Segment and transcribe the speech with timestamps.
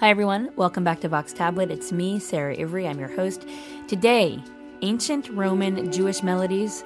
[0.00, 0.50] Hi, everyone.
[0.56, 1.70] Welcome back to Vox Tablet.
[1.70, 2.86] It's me, Sarah Ivry.
[2.86, 3.46] I'm your host.
[3.88, 4.38] Today,
[4.82, 6.84] ancient Roman Jewish melodies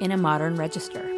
[0.00, 1.08] in a modern register.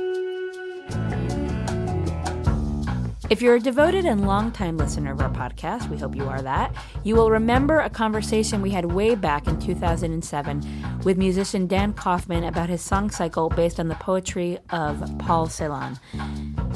[3.31, 6.75] If you're a devoted and longtime listener of our podcast, we hope you are that,
[7.05, 12.45] you will remember a conversation we had way back in 2007 with musician Dan Kaufman
[12.45, 15.99] about his song cycle based on the poetry of Paul Celan.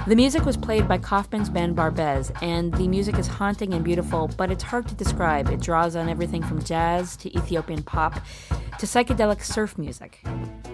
[0.07, 4.29] The music was played by Kaufman's band Barbez, and the music is haunting and beautiful,
[4.37, 5.48] but it's hard to describe.
[5.48, 8.20] It draws on everything from jazz to Ethiopian pop
[8.78, 10.23] to psychedelic surf music.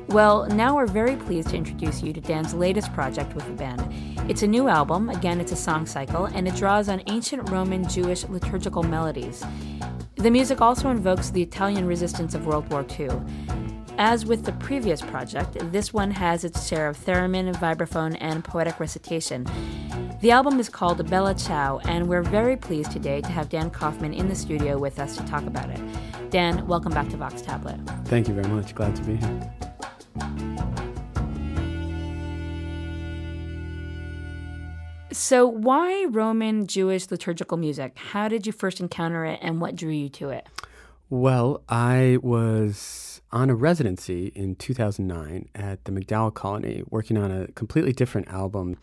[0.08, 3.80] Well, now we're very pleased to introduce you to Dan's latest project with the band.
[4.28, 7.88] It's a new album, again, it's a song cycle, and it draws on ancient Roman
[7.88, 9.44] Jewish liturgical melodies.
[10.16, 13.10] The music also invokes the Italian resistance of World War II.
[14.02, 18.80] As with the previous project, this one has its share of theremin, vibraphone, and poetic
[18.80, 19.46] recitation.
[20.22, 24.14] The album is called Bella Ciao, and we're very pleased today to have Dan Kaufman
[24.14, 25.80] in the studio with us to talk about it.
[26.30, 27.78] Dan, welcome back to Vox Tablet.
[28.06, 28.74] Thank you very much.
[28.74, 29.52] Glad to be here.
[35.12, 37.98] So, why Roman Jewish liturgical music?
[37.98, 40.48] How did you first encounter it and what drew you to it?
[41.12, 47.48] Well, I was on a residency in 2009 at the MacDowell Colony working on a
[47.48, 48.76] completely different album.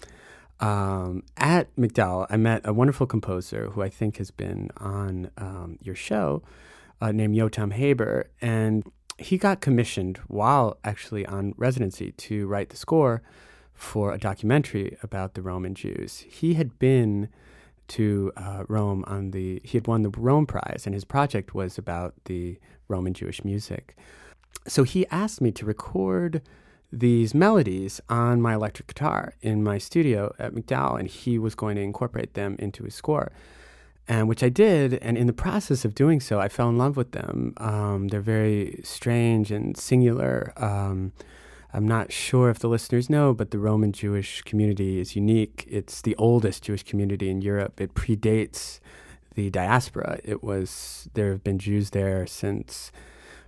[0.60, 5.80] Um, at MacDowell, I met a wonderful composer who I think has been on um,
[5.82, 6.44] your show
[7.00, 8.30] uh, named Yotam Haber.
[8.42, 8.84] And
[9.18, 13.22] he got commissioned while actually on residency to write the score
[13.74, 16.26] for a documentary about the Roman Jews.
[16.28, 17.30] He had been
[17.90, 21.78] to uh, Rome on the, he had won the Rome Prize, and his project was
[21.78, 23.96] about the Roman Jewish music.
[24.68, 26.42] So he asked me to record
[26.92, 31.76] these melodies on my electric guitar in my studio at MacDowell, and he was going
[31.76, 33.32] to incorporate them into his score
[34.08, 34.96] and which I did.
[34.96, 37.54] And in the process of doing so, I fell in love with them.
[37.58, 40.54] Um, they're very strange and singular.
[40.58, 41.12] Um,
[41.74, 45.66] I'm not sure if the listeners know, but the Roman Jewish community is unique.
[45.70, 47.82] It's the oldest Jewish community in Europe.
[47.82, 48.80] It predates
[49.36, 50.20] the diaspora.
[50.24, 52.92] It was there have been Jews there since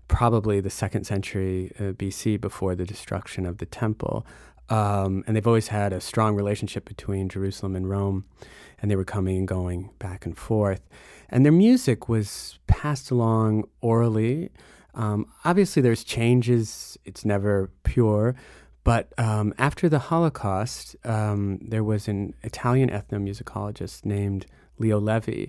[0.07, 4.25] probably the second century uh, BC, before the destruction of the temple,
[4.69, 8.25] um, and they've always had a strong relationship between Jerusalem and Rome
[8.81, 10.81] and they were coming and going back and forth.
[11.29, 14.49] And their music was passed along orally.
[14.99, 18.35] Um, obviously, there's changes, it's never pure.
[18.83, 24.45] But um, after the Holocaust, um, there was an Italian ethnomusicologist named
[24.77, 25.47] Leo Levi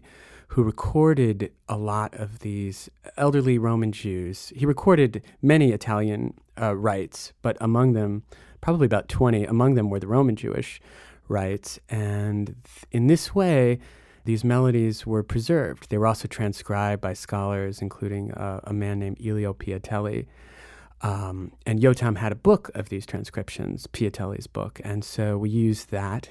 [0.49, 4.53] who recorded a lot of these elderly Roman Jews.
[4.55, 8.23] He recorded many Italian uh, rites, but among them,
[8.61, 10.81] probably about 20, among them were the Roman Jewish
[11.29, 11.79] rites.
[11.89, 12.57] And
[12.91, 13.79] in this way,
[14.31, 15.91] these melodies were preserved.
[15.91, 20.27] They were also transcribed by scholars, including uh, a man named Elio Piattelli.
[21.03, 24.81] Um, and Yotam had a book of these transcriptions, Piattelli's book.
[24.85, 26.31] And so we used that.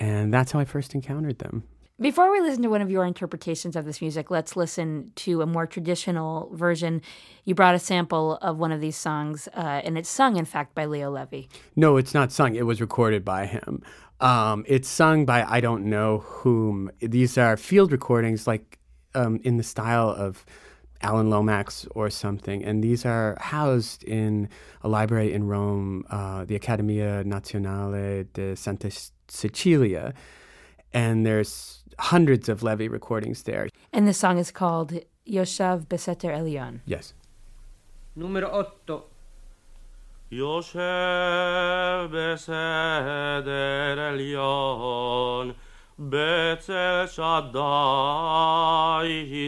[0.00, 1.62] And that's how I first encountered them.
[2.00, 5.46] Before we listen to one of your interpretations of this music, let's listen to a
[5.46, 7.00] more traditional version.
[7.44, 10.74] You brought a sample of one of these songs, uh, and it's sung, in fact,
[10.74, 11.42] by Leo Levi.
[11.76, 12.56] No, it's not sung.
[12.56, 13.84] It was recorded by him.
[14.20, 16.90] Um, it's sung by I don't know whom.
[17.00, 18.78] These are field recordings, like
[19.14, 20.44] um, in the style of
[21.02, 24.48] Alan Lomax or something, and these are housed in
[24.82, 28.90] a library in Rome, uh, the Accademia Nazionale de Santa
[29.28, 30.12] Cecilia,
[30.92, 33.68] and there's hundreds of Levi recordings there.
[33.92, 34.92] And the song is called
[35.26, 36.80] Yoshav Beseter Elyon.
[36.84, 37.14] Yes.
[38.16, 39.04] Numero otto.
[40.32, 45.52] יושב בסדר עליון,
[45.98, 47.50] בצל שדי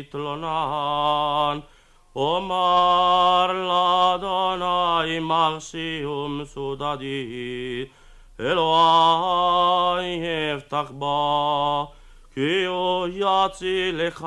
[0.00, 1.58] התלונן,
[2.16, 7.84] אומר לאדוני מרשי ומסודדי,
[8.40, 10.20] אלוהי
[10.52, 11.84] הבטח בה,
[12.34, 14.26] כי הוא יצילך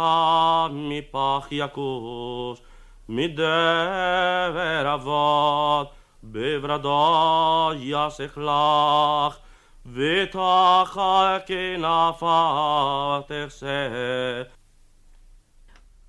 [0.72, 2.62] מפח יכוש,
[3.10, 5.95] מדבר אבות.
[6.25, 9.39] בברדה יסך לך,
[9.87, 14.43] ותחל כנפה תכסה.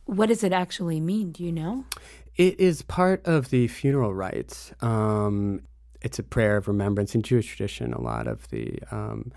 [0.08, 1.32] What does it actually mean?
[1.32, 1.86] Do you know?
[2.36, 4.74] It is part of the funeral rites.
[4.82, 5.62] Um,
[6.02, 7.16] it's a prayer of remembrance.
[7.16, 9.32] In Jewish tradition, a lot of the um,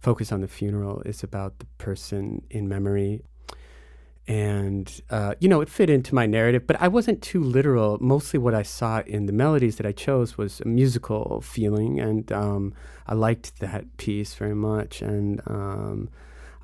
[0.00, 3.22] focus on the funeral is about the person in memory
[4.27, 8.39] and uh, you know it fit into my narrative but i wasn't too literal mostly
[8.39, 12.73] what i saw in the melodies that i chose was a musical feeling and um,
[13.07, 16.09] i liked that piece very much and um,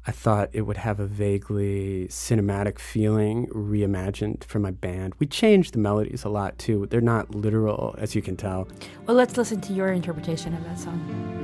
[0.07, 5.13] I thought it would have a vaguely cinematic feeling reimagined for my band.
[5.19, 6.88] We changed the melodies a lot too.
[6.89, 8.67] They're not literal, as you can tell.
[9.05, 11.38] Well, let's listen to your interpretation of that song.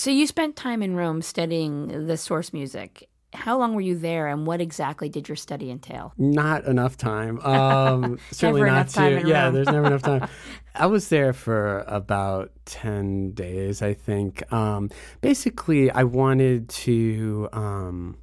[0.00, 3.10] So you spent time in Rome studying the source music.
[3.34, 6.14] How long were you there, and what exactly did your study entail?
[6.16, 7.38] Not enough time.
[7.40, 9.22] Um, certainly not to.
[9.26, 9.54] Yeah, Rome.
[9.54, 10.26] there's never enough time.
[10.74, 14.50] I was there for about ten days, I think.
[14.50, 14.88] Um,
[15.20, 17.50] basically, I wanted to.
[17.52, 18.16] Um,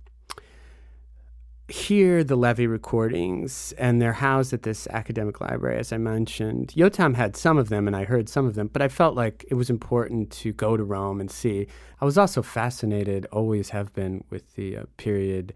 [1.67, 6.73] hear the Levi recordings, and they're housed at this academic library, as I mentioned.
[6.77, 9.45] Yotam had some of them, and I heard some of them, but I felt like
[9.49, 11.67] it was important to go to Rome and see.
[11.99, 15.53] I was also fascinated, always have been, with the uh, period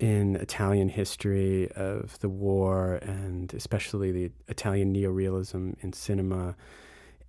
[0.00, 6.56] in Italian history of the war, and especially the Italian neorealism in cinema.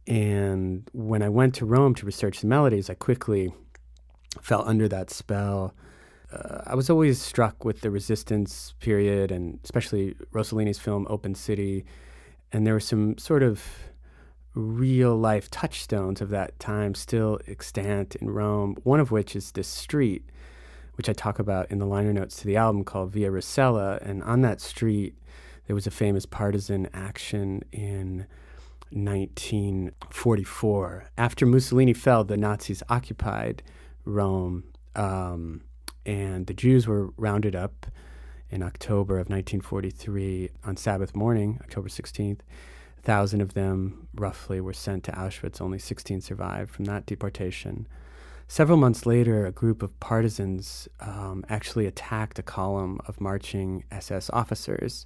[0.08, 3.54] And when I went to Rome to research the melodies, I quickly
[4.42, 5.76] fell under that spell
[6.32, 11.86] uh, I was always struck with the resistance period and especially Rossellini's film Open City.
[12.52, 13.64] And there were some sort of
[14.54, 19.68] real life touchstones of that time still extant in Rome, one of which is this
[19.68, 20.24] street,
[20.96, 24.02] which I talk about in the liner notes to the album called Via Rasella.
[24.02, 25.16] And on that street,
[25.68, 28.26] there was a famous partisan action in
[28.90, 31.06] 1944.
[31.18, 33.62] After Mussolini fell, the Nazis occupied
[34.06, 34.64] Rome.
[34.96, 35.62] Um,
[36.07, 37.86] and the Jews were rounded up
[38.50, 42.39] in October of 1943 on Sabbath morning, October 16th.
[42.98, 45.62] A thousand of them, roughly, were sent to Auschwitz.
[45.62, 47.88] Only 16 survived from that deportation.
[48.48, 54.30] Several months later, a group of partisans um, actually attacked a column of marching SS
[54.31, 55.06] officers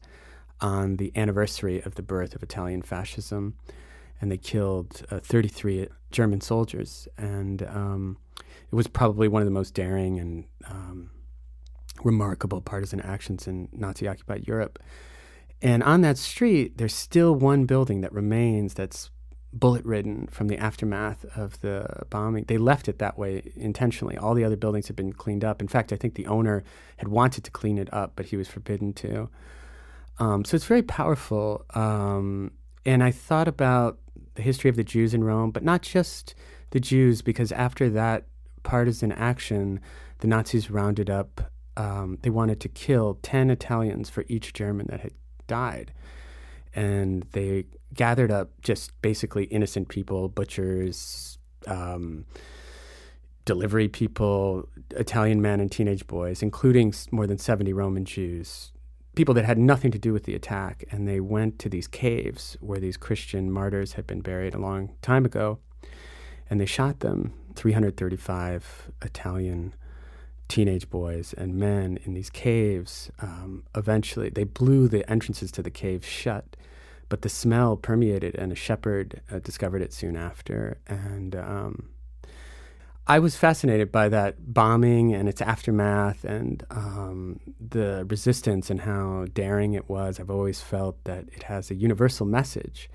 [0.62, 3.56] on the anniversary of the birth of Italian fascism,
[4.22, 7.08] and they killed uh, 33 German soldiers.
[7.18, 11.10] And um, it was probably one of the most daring and um,
[12.04, 14.80] remarkable partisan actions in Nazi occupied Europe.
[15.62, 19.10] And on that street, there's still one building that remains that's
[19.54, 22.46] bullet ridden from the aftermath of the bombing.
[22.48, 24.18] They left it that way intentionally.
[24.18, 25.62] All the other buildings had been cleaned up.
[25.62, 26.64] In fact, I think the owner
[26.98, 29.30] had wanted to clean it up, but he was forbidden to.
[30.20, 31.66] Um, so it's very powerful.
[31.74, 32.52] Um,
[32.86, 34.00] and I thought about
[34.36, 36.36] the history of the Jews in Rome, but not just
[36.72, 38.26] the Jews, because after that
[38.64, 39.80] partisan action,
[40.20, 45.02] the Nazis rounded up, um, they wanted to kill 10 Italians for each German that
[45.02, 45.14] had
[45.48, 45.94] died.
[46.74, 52.26] And they gathered up just basically innocent people, butchers, um,
[53.46, 58.71] delivery people, Italian men and teenage boys, including more than 70 Roman Jews,
[59.16, 60.84] people that had nothing to do with the attack.
[60.92, 64.96] And they went to these caves where these Christian martyrs had been buried a long
[65.02, 65.60] time ago.
[66.50, 69.74] And they shot them 335 Italian
[70.48, 73.10] teenage boys and men in these caves.
[73.22, 76.58] Um, eventually, they blew the entrances to the caves shut,
[77.08, 80.78] but the smell permeated, and a shepherd uh, discovered it soon after.
[80.88, 81.90] And um,
[83.08, 89.26] I was fascinated by that bombing and its aftermath and um, the resistance and how
[89.34, 90.20] daring it was.
[90.20, 92.90] I've always felt that it has a universal message.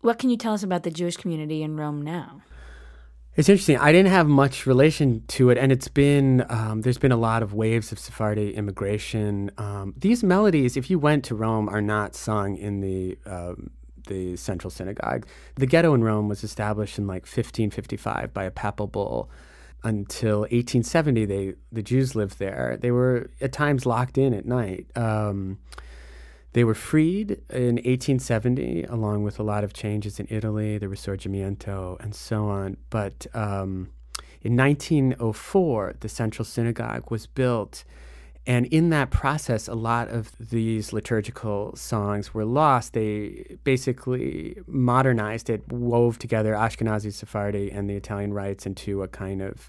[0.00, 2.42] What can you tell us about the Jewish community in Rome now?
[3.34, 3.76] It's interesting.
[3.76, 7.42] I didn't have much relation to it, and it's been um, there's been a lot
[7.42, 9.50] of waves of Sephardi immigration.
[9.58, 13.72] Um, these melodies, if you went to Rome, are not sung in the um,
[14.06, 15.26] the central synagogue.
[15.56, 19.30] The ghetto in Rome was established in like 1555 by a papal bull.
[19.84, 22.76] Until 1870, they the Jews lived there.
[22.80, 24.86] They were at times locked in at night.
[24.96, 25.58] Um,
[26.54, 32.00] they were freed in 1870, along with a lot of changes in Italy, the Risorgimento,
[32.00, 32.78] and so on.
[32.88, 33.90] But um,
[34.40, 37.84] in 1904, the Central Synagogue was built.
[38.46, 42.92] And in that process, a lot of these liturgical songs were lost.
[42.92, 49.42] They basically modernized it, wove together Ashkenazi, Sephardi, and the Italian rites into a kind
[49.42, 49.68] of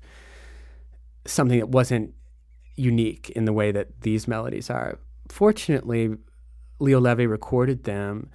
[1.26, 2.14] something that wasn't
[2.76, 5.00] unique in the way that these melodies are.
[5.28, 6.16] Fortunately,
[6.80, 8.30] Leo Levi recorded them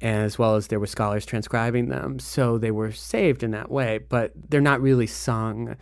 [0.00, 2.20] as well as there were scholars transcribing them.
[2.20, 5.76] So they were saved in that way, but they're not really sung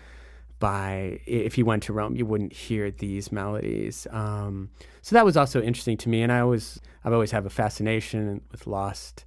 [0.60, 4.06] by, if you went to Rome, you wouldn't hear these melodies.
[4.10, 4.70] Um,
[5.02, 6.22] so that was also interesting to me.
[6.22, 9.24] And I always, I've always have a fascination with lost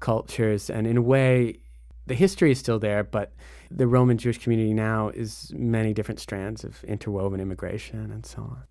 [0.00, 0.68] cultures.
[0.68, 1.58] And in a way,
[2.06, 3.32] the history is still there, but
[3.70, 8.64] the Roman Jewish community now is many different strands of interwoven immigration and so on.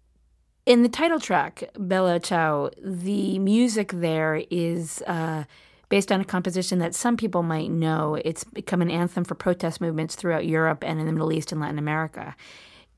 [0.65, 5.45] In the title track, Bella Ciao, the music there is uh,
[5.89, 8.15] based on a composition that some people might know.
[8.23, 11.59] It's become an anthem for protest movements throughout Europe and in the Middle East and
[11.59, 12.35] Latin America.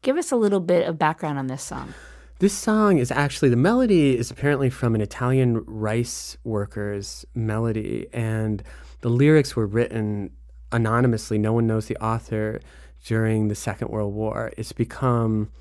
[0.02, 1.94] Give us a little bit of background on this song.
[2.40, 8.64] This song is actually, the melody is apparently from an Italian rice worker's melody, and
[9.02, 10.32] the lyrics were written
[10.72, 11.38] anonymously.
[11.38, 12.60] No one knows the author
[13.06, 14.52] during the Second World War.
[14.58, 15.52] It's become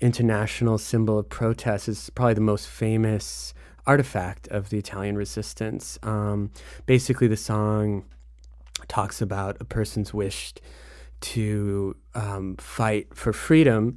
[0.00, 3.54] international symbol of protest It's probably the most famous
[3.90, 5.98] artifact of the Italian resistance.
[6.04, 6.52] Um,
[6.86, 8.04] basically, the song
[8.86, 10.54] talks about a person's wish
[11.34, 13.96] to um, fight for freedom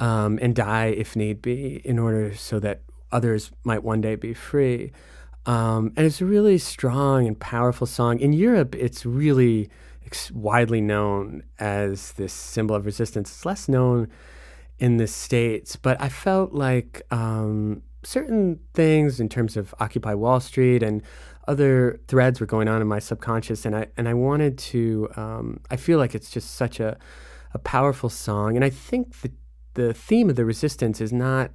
[0.00, 4.34] um, and die if need be in order so that others might one day be
[4.34, 4.90] free.
[5.46, 8.18] Um, and it's a really strong and powerful song.
[8.18, 9.70] In Europe, it's really
[10.32, 13.30] widely known as this symbol of resistance.
[13.30, 14.08] It's less known
[14.80, 20.40] in the states, but I felt like um, certain things in terms of Occupy Wall
[20.40, 21.02] Street and
[21.46, 25.08] other threads were going on in my subconscious, and I and I wanted to.
[25.16, 26.98] Um, I feel like it's just such a
[27.54, 29.32] a powerful song, and I think the
[29.74, 31.50] the theme of the resistance is not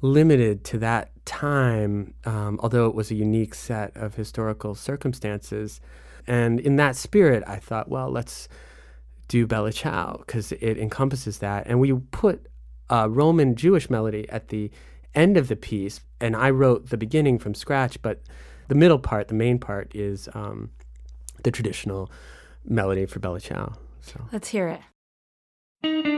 [0.00, 5.80] limited to that time, um, although it was a unique set of historical circumstances.
[6.26, 8.48] And in that spirit, I thought, well, let's
[9.28, 11.66] do Bella Ciao because it encompasses that.
[11.66, 12.46] And we put
[12.90, 14.70] a Roman Jewish melody at the
[15.16, 18.20] end of the piece, and I wrote the beginning from scratch, but
[18.68, 20.70] the middle part, the main part, is um,
[21.42, 22.10] the traditional
[22.64, 23.74] melody for Bella Ciao.
[24.02, 26.15] So let's hear it.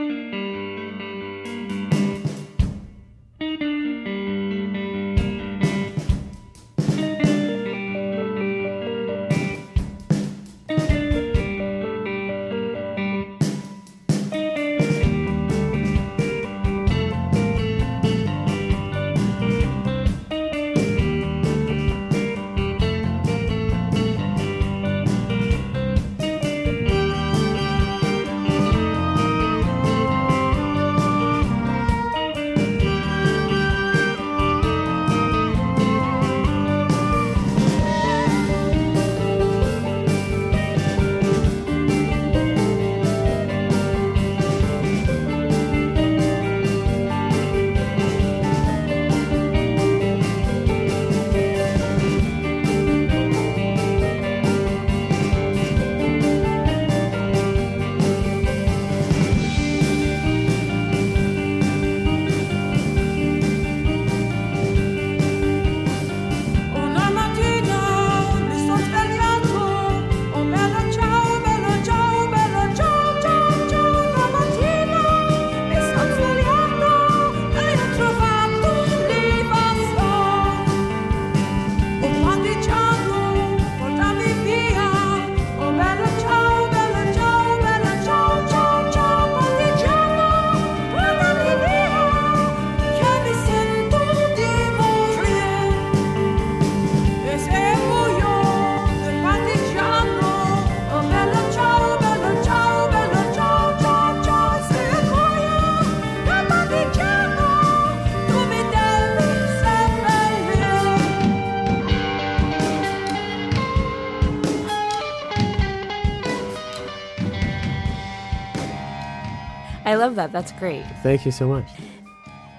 [119.89, 120.31] I love that.
[120.31, 120.85] That's great.
[121.01, 121.67] Thank you so much.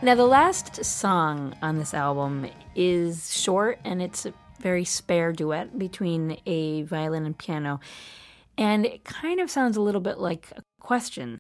[0.02, 5.78] Now, the last song on this album is short and it's a very spare duet
[5.78, 7.78] between a violin and piano.
[8.58, 11.38] And it kind of sounds a little bit like a question,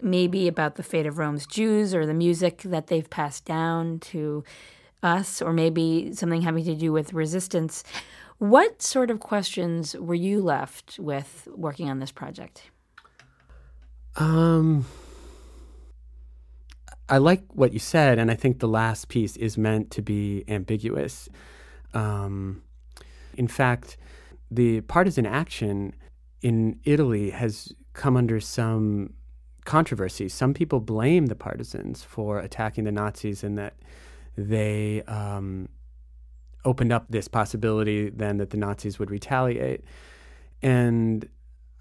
[0.00, 4.42] maybe about the fate of Rome's Jews or the music that they've passed down to
[5.02, 7.84] us, or maybe something having to do with resistance.
[8.38, 12.70] What sort of questions were you left with working on this project?
[14.16, 14.86] Um,
[17.08, 20.44] I like what you said, and I think the last piece is meant to be
[20.48, 21.28] ambiguous.
[21.92, 22.62] Um,
[23.36, 23.96] in fact,
[24.50, 25.94] the partisan action
[26.40, 29.14] in Italy has come under some
[29.64, 30.28] controversy.
[30.28, 33.74] Some people blame the partisans for attacking the Nazis and that
[34.36, 35.68] they um,
[36.64, 39.84] opened up this possibility then that the Nazis would retaliate.
[40.62, 41.28] And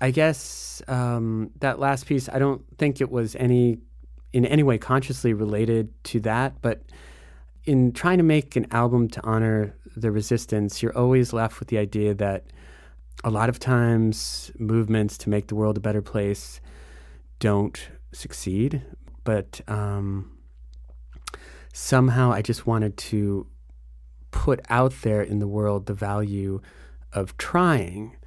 [0.03, 3.77] I guess um, that last piece, I don't think it was any
[4.33, 6.81] in any way consciously related to that, but
[7.63, 11.77] in trying to make an album to honor the resistance, you're always left with the
[11.77, 12.47] idea that
[13.23, 16.59] a lot of times movements to make the world a better place
[17.39, 18.81] don't succeed.
[19.23, 20.37] But um,
[21.71, 23.47] somehow I just wanted to
[24.31, 26.59] put out there in the world the value
[27.13, 28.17] of trying.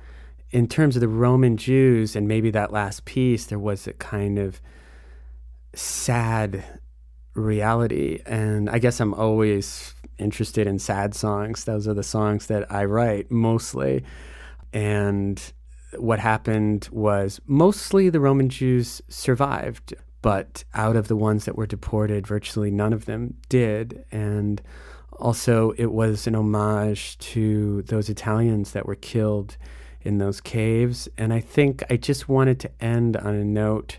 [0.57, 4.39] In terms of the Roman Jews, and maybe that last piece, there was a kind
[4.39, 4.63] of
[5.75, 6.65] sad
[7.35, 8.21] reality.
[8.25, 11.65] And I guess I'm always interested in sad songs.
[11.65, 14.03] Those are the songs that I write mostly.
[14.73, 15.43] And
[15.99, 21.67] what happened was mostly the Roman Jews survived, but out of the ones that were
[21.67, 24.07] deported, virtually none of them did.
[24.11, 24.63] And
[25.19, 29.59] also, it was an homage to those Italians that were killed
[30.07, 31.09] in those caves.
[31.19, 33.99] And I think I just wanted to end on a note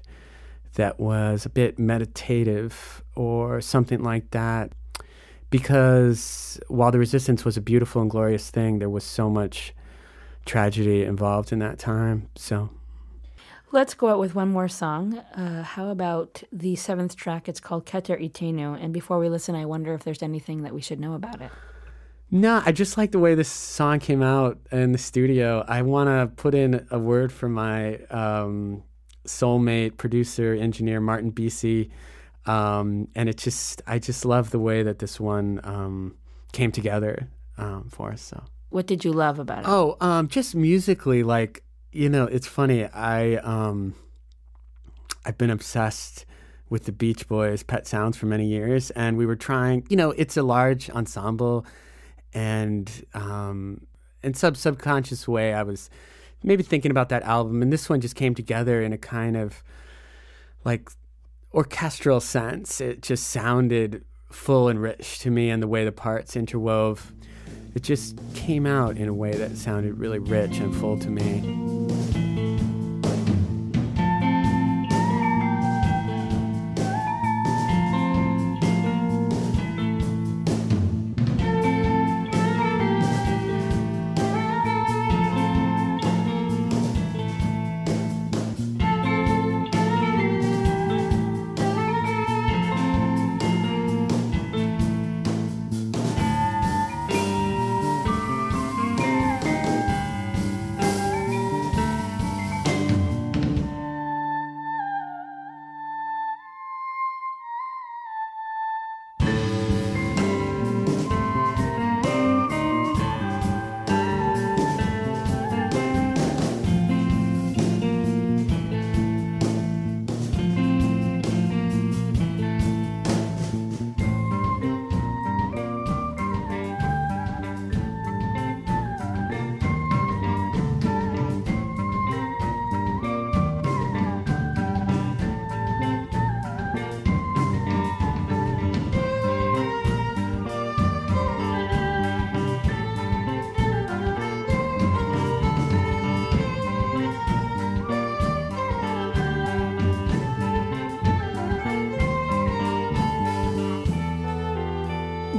[0.76, 4.72] that was a bit meditative or something like that.
[5.50, 9.74] Because while the resistance was a beautiful and glorious thing, there was so much
[10.46, 12.30] tragedy involved in that time.
[12.36, 12.70] So
[13.72, 15.18] let's go out with one more song.
[15.36, 17.48] Uh, how about the seventh track?
[17.48, 18.82] It's called Keter Itenu.
[18.82, 21.52] And before we listen, I wonder if there's anything that we should know about it.
[22.30, 25.64] No, I just like the way this song came out in the studio.
[25.68, 28.84] I want to put in a word for my um,
[29.26, 31.90] soulmate, producer, engineer, Martin Bisi.
[32.46, 36.16] Um, and it just, I just love the way that this one um,
[36.52, 38.22] came together um, for us.
[38.22, 39.66] So, what did you love about it?
[39.68, 42.86] Oh, um, just musically, like you know, it's funny.
[42.86, 43.96] I um,
[45.26, 46.26] I've been obsessed
[46.70, 49.86] with the Beach Boys' Pet Sounds for many years, and we were trying.
[49.90, 51.66] You know, it's a large ensemble,
[52.38, 53.88] and um,
[54.22, 55.90] in some subconscious way, I was
[56.44, 59.64] maybe thinking about that album, and this one just came together in a kind of
[60.64, 60.92] like
[61.52, 62.80] orchestral sense.
[62.80, 67.12] It just sounded full and rich to me, and the way the parts interwove,
[67.74, 71.67] it just came out in a way that sounded really rich and full to me.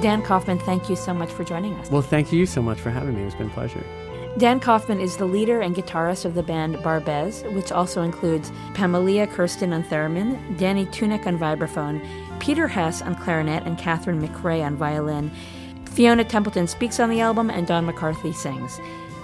[0.09, 1.91] Dan Kaufman, thank you so much for joining us.
[1.91, 3.25] Well, thank you so much for having me.
[3.25, 3.85] It's been a pleasure.
[4.39, 9.27] Dan Kaufman is the leader and guitarist of the band Barbez, which also includes Pamela
[9.27, 12.01] Kurstin on theremin, Danny Tunick on vibraphone,
[12.41, 15.31] Peter Hess on clarinet, and Catherine McRae on violin.
[15.85, 18.81] Fiona Templeton speaks on the album, and Don McCarthy sings.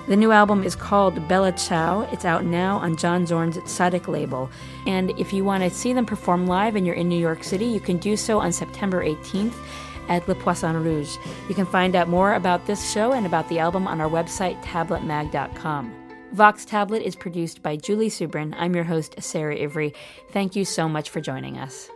[0.06, 2.02] The new album is called Bella Ciao.
[2.12, 4.50] It's out now on John Zorn's Tzadik label.
[4.86, 7.64] And if you want to see them perform live and you're in New York City,
[7.64, 9.54] you can do so on September 18th
[10.08, 11.16] at Le Poisson Rouge.
[11.48, 14.62] You can find out more about this show and about the album on our website,
[14.62, 15.94] tabletmag.com.
[16.32, 18.54] Vox Tablet is produced by Julie Subrin.
[18.58, 19.94] I'm your host, Sarah Ivry.
[20.30, 21.88] Thank you so much for joining us.